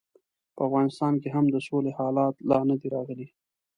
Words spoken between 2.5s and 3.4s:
نه دی راغلی.